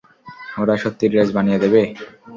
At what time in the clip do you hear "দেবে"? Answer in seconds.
1.63-1.81